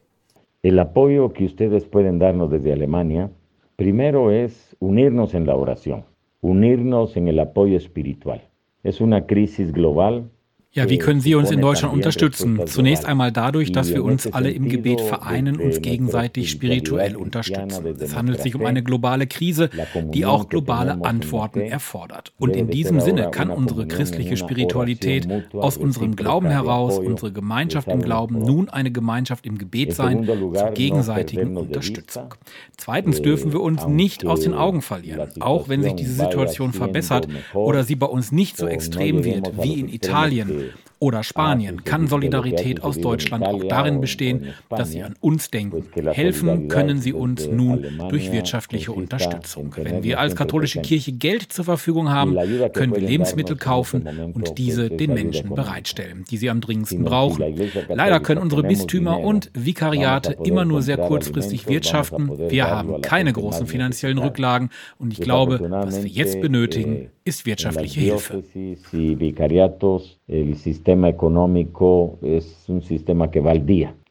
El 0.63 0.79
apoyo 0.79 1.33
que 1.33 1.45
ustedes 1.45 1.85
pueden 1.85 2.19
darnos 2.19 2.51
desde 2.51 2.73
Alemania, 2.73 3.31
primero 3.77 4.31
es 4.31 4.77
unirnos 4.81 5.35
en 5.35 5.47
la 5.47 5.57
oración, 5.57 6.05
unirnos 6.41 7.17
en 7.17 7.29
el 7.29 7.39
apoyo 7.39 7.77
espiritual. 7.77 8.41
Es 8.83 9.01
una 9.01 9.27
crisis 9.27 9.73
global 9.73 10.31
Ja, 10.77 10.91
wie 10.91 10.99
können 10.99 11.21
Sie 11.21 11.37
uns 11.37 11.53
in 11.53 11.61
Deutschland 11.61 11.95
unterstützen? 11.95 12.67
Zunächst 12.67 13.07
einmal 13.07 13.31
dadurch, 13.31 13.71
dass 13.71 13.91
wir 13.91 14.03
uns 14.03 14.27
alle 14.27 14.51
im 14.51 14.69
Gebet 14.69 15.01
vereinen, 15.01 15.61
uns 15.61 15.81
gegenseitig 15.81 16.51
spirituell 16.51 17.15
unterstützen. 17.15 17.95
Es 18.01 18.17
handelt 18.17 18.41
sich 18.43 18.57
um 18.57 18.67
eine 18.67 18.83
globale 18.83 19.29
Krise, 19.29 19.71
die 20.13 20.27
auch 20.27 20.49
globale 20.49 21.05
Antworten 21.05 21.61
erfordert. 21.61 22.33
Und 22.41 22.57
in 22.57 22.71
diesem 22.71 22.99
Sinne 22.99 23.31
kann 23.31 23.51
unsere 23.51 23.87
christliche 23.87 24.37
Spiritualität 24.37 25.29
aus 25.53 25.77
unserem 25.77 26.17
Glauben 26.17 26.49
heraus, 26.49 26.99
unsere 26.99 27.31
Gemeinschaft 27.31 27.87
im 27.87 28.03
Glauben, 28.03 28.41
nun 28.41 28.69
eine 28.69 28.91
Gemeinschaft 28.91 29.47
im 29.47 29.59
Gebet 29.59 29.95
sein, 29.95 30.25
zur 30.27 30.73
gegenseitigen 30.75 31.57
Unterstützung. 31.57 32.35
Zweitens 32.77 33.23
dürfen 33.23 33.53
wir 33.53 33.61
uns 33.61 33.87
nicht 33.87 34.27
aus 34.27 34.41
den 34.41 34.55
Augen 34.55 34.83
verlieren, 34.83 35.29
auch 35.39 35.69
wenn 35.69 35.85
sich 35.85 35.95
diese 35.95 36.15
Situation 36.15 36.73
verbessert 36.73 37.29
oder 37.53 37.85
sie 37.85 37.95
bei 37.95 38.07
uns 38.07 38.33
nicht 38.33 38.57
so 38.57 38.67
extrem 38.67 39.23
wird 39.23 39.63
wie 39.63 39.79
in 39.79 39.89
Italien 39.89 40.64
oder 41.05 41.23
Spanien 41.23 41.85
kann 41.85 42.07
Solidarität 42.07 42.83
aus 42.83 42.99
Deutschland 42.99 43.47
auch 43.47 43.63
darin 43.65 44.01
bestehen, 44.01 44.55
dass 44.71 44.91
sie 44.91 45.03
an 45.03 45.15
uns 45.21 45.51
denken. 45.51 45.85
Helfen 46.13 46.69
können 46.69 46.99
sie 46.99 47.13
uns 47.13 47.47
nun 47.47 47.85
durch 48.09 48.33
wirtschaftliche 48.33 48.91
Unterstützung. 48.91 49.75
Wenn 49.77 50.03
wir 50.03 50.19
als 50.19 50.35
katholische 50.35 50.81
Kirche 50.81 51.13
Geld 51.13 51.53
zur 51.53 51.67
Verfügung 51.67 52.09
haben, 52.09 52.39
können 52.73 52.95
wir 52.95 53.03
Lebensmittel 53.03 53.57
kaufen 53.57 54.33
und 54.33 54.57
diese 54.57 54.89
den 54.89 55.13
Menschen 55.13 55.55
bereitstellen, 55.55 56.25
die 56.31 56.39
sie 56.39 56.49
am 56.49 56.63
dringendsten 56.63 57.05
brauchen. 57.05 57.45
Leider 57.91 58.21
können 58.21 58.41
unsere 58.41 58.63
Bistümer 58.63 59.21
und 59.21 59.51
Vikariate 59.53 60.39
immer 60.43 60.65
nur 60.65 60.81
sehr 60.81 60.97
kurzfristig 60.97 61.69
wirtschaften. 61.69 62.31
Wir 62.49 62.71
haben 62.71 63.03
keine 63.03 63.35
großen 63.35 63.67
finanziellen 63.67 64.17
Rücklagen 64.17 64.71
und 64.99 65.13
ich 65.13 65.21
glaube, 65.21 65.61
was 65.71 66.03
wir 66.03 66.11
jetzt 66.11 66.41
benötigen, 66.41 67.11
ist 67.25 67.47
wirtschaftliche 67.47 68.01
Hilfe. 68.01 68.43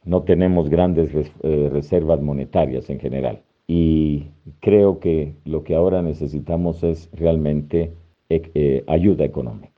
No 0.05 0.21
tenemos 0.23 0.69
grandes 0.69 1.09
eh, 1.13 1.69
reservas 1.71 2.21
monetarias 2.21 2.89
en 2.89 2.99
general. 2.99 3.41
Y 3.67 4.25
creo 4.59 4.99
que 4.99 5.33
lo 5.45 5.63
que 5.63 5.75
ahora 5.75 6.01
necesitamos 6.01 6.83
es 6.83 7.09
realmente 7.13 7.93
eh, 8.29 8.83
ayuda 8.87 9.23
económica. 9.23 9.71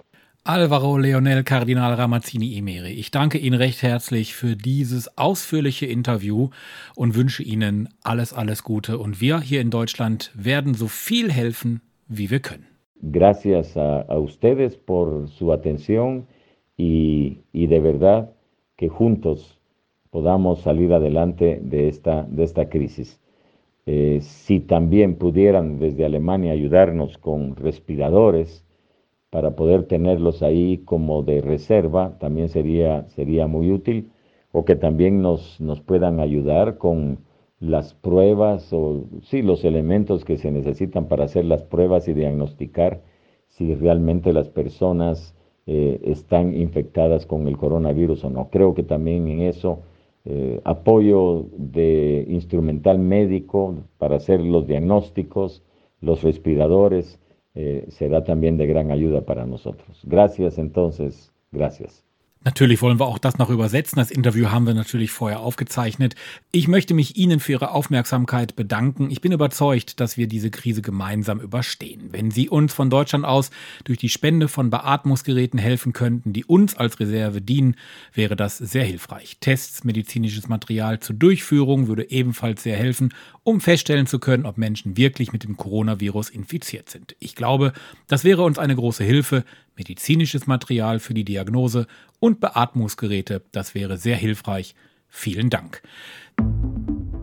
Alvaro 0.44 1.00
Leonel 1.00 1.44
Kardinal 1.44 1.96
Ramazzini 1.96 2.56
Emeri, 2.58 2.92
ich 2.92 3.10
danke 3.10 3.40
Ihnen 3.40 3.58
recht 3.58 3.82
herzlich 3.82 4.36
für 4.36 4.56
dieses 4.56 5.18
ausführliche 5.18 5.88
Interview 5.88 6.50
und 6.96 7.16
wünsche 7.16 7.42
Ihnen 7.42 7.90
alles, 8.04 8.32
alles 8.32 8.62
Gute. 8.64 9.00
Und 9.00 9.22
wir 9.22 9.42
hier 9.42 9.60
in 9.60 9.72
Deutschland 9.72 10.32
werden 10.36 10.76
so 10.76 10.88
viel 10.88 11.32
helfen, 11.32 11.82
wie 12.08 12.30
wir 12.30 12.42
können. 12.42 12.75
Gracias 13.02 13.78
a, 13.78 14.06
ustedes 14.18 14.78
por 14.78 15.28
su 15.30 15.54
atención 15.54 16.28
y, 16.78 17.40
y, 17.54 17.68
de 17.68 17.80
verdad 17.80 18.32
que 18.76 18.90
juntos 18.90 19.60
podamos 20.10 20.62
salir 20.62 20.94
adelante 20.94 21.60
de 21.62 21.88
esta, 21.90 22.24
de 22.24 22.44
esta 22.44 22.70
crisis. 22.70 23.20
Eh, 23.86 24.20
si 24.22 24.60
también 24.60 25.16
pudieran 25.16 25.80
desde 25.80 26.06
Alemania 26.06 26.54
ayudarnos 26.54 27.18
con 27.18 27.56
respiradores, 27.56 28.66
para 29.36 29.52
poder 29.52 29.84
tenerlos 29.84 30.42
ahí 30.44 30.78
como 30.86 31.22
de 31.22 31.42
reserva, 31.42 32.18
también 32.20 32.48
sería, 32.48 33.06
sería 33.10 33.48
muy 33.48 33.70
útil, 33.70 34.12
o 34.54 34.64
que 34.64 34.78
también 34.78 35.22
nos, 35.22 35.60
nos 35.60 35.82
puedan 35.82 36.22
ayudar 36.22 36.78
con 36.78 37.18
las 37.60 37.94
pruebas 37.94 38.72
o 38.74 39.06
sí, 39.24 39.42
los 39.42 39.64
elementos 39.64 40.26
que 40.26 40.38
se 40.38 40.52
necesitan 40.52 41.08
para 41.08 41.26
hacer 41.26 41.46
las 41.46 41.64
pruebas 41.64 42.08
y 42.08 42.14
diagnosticar 42.14 43.02
si 43.48 43.74
realmente 43.76 44.34
las 44.34 44.50
personas 44.50 45.36
eh, 45.68 46.00
están 46.04 46.56
infectadas 46.56 47.26
con 47.26 47.48
el 47.48 47.58
coronavirus 47.58 48.26
o 48.26 48.30
no. 48.30 48.50
Creo 48.50 48.76
que 48.76 48.84
también 48.84 49.28
en 49.28 49.42
eso 49.42 49.80
eh, 50.26 50.60
apoyo 50.64 51.46
de 51.58 52.26
instrumental 52.28 53.00
médico 53.00 53.76
para 53.98 54.18
hacer 54.18 54.42
los 54.42 54.68
diagnósticos, 54.68 55.64
los 56.02 56.24
respiradores, 56.24 57.20
eh, 57.56 57.86
será 57.90 58.24
también 58.24 58.58
de 58.58 58.68
gran 58.68 58.92
ayuda 58.92 59.22
para 59.22 59.46
nosotros. 59.46 60.02
Gracias 60.04 60.58
entonces, 60.58 61.32
gracias. 61.52 62.06
Natürlich 62.46 62.84
wollen 62.84 63.00
wir 63.00 63.08
auch 63.08 63.18
das 63.18 63.40
noch 63.40 63.50
übersetzen. 63.50 63.98
Das 63.98 64.12
Interview 64.12 64.52
haben 64.52 64.68
wir 64.68 64.76
natürlich 64.76 65.10
vorher 65.10 65.40
aufgezeichnet. 65.40 66.14
Ich 66.52 66.68
möchte 66.68 66.94
mich 66.94 67.18
Ihnen 67.18 67.40
für 67.40 67.54
Ihre 67.54 67.72
Aufmerksamkeit 67.72 68.56
bedanken. 68.56 69.10
Ich 69.10 69.20
bin 69.20 69.32
überzeugt, 69.32 70.00
dass 70.00 70.16
wir 70.16 70.28
diese 70.28 70.52
Krise 70.52 70.84
gemeinsam 70.84 71.40
überstehen. 71.40 72.10
Wenn 72.12 72.30
Sie 72.30 72.48
uns 72.48 72.72
von 72.72 72.92
Deutschland 72.92 73.26
aus 73.26 73.50
durch 73.84 73.98
die 73.98 74.10
Spende 74.10 74.48
von 74.48 74.70
Beatmungsgeräten 74.70 75.58
helfen 75.58 75.92
könnten, 75.92 76.34
die 76.34 76.46
uns 76.46 76.78
als 76.78 77.00
Reserve 77.00 77.42
dienen, 77.42 77.78
wäre 78.14 78.36
das 78.36 78.60
sehr 78.60 78.84
hilfreich. 78.84 79.38
Tests, 79.40 79.84
medizinisches 79.84 80.48
Material 80.48 81.00
zur 81.00 81.16
Durchführung 81.16 81.88
würde 81.88 82.12
ebenfalls 82.12 82.62
sehr 82.62 82.78
helfen, 82.78 83.12
um 83.46 83.62
feststellen 83.62 84.08
zu 84.08 84.20
können, 84.20 84.46
ob 84.46 84.58
Menschen 84.58 84.98
wirklich 84.98 85.32
mit 85.32 85.44
dem 85.44 85.56
Coronavirus 85.56 86.32
infiziert 86.32 86.90
sind. 86.90 87.16
Ich 87.20 87.36
glaube, 87.36 87.72
das 88.08 88.24
wäre 88.24 88.42
uns 88.42 88.58
eine 88.60 88.76
große 88.76 89.04
Hilfe 89.04 89.46
medizinisches 89.78 90.48
Material 90.48 91.00
für 91.00 91.14
die 91.14 91.24
Diagnose 91.24 91.86
und 92.20 92.40
Beatmungsgeräte. 92.40 93.44
Das 93.52 93.76
wäre 93.76 93.98
sehr 93.98 94.16
hilfreich. 94.16 94.74
Vielen 95.08 95.52
Dank. 95.52 95.84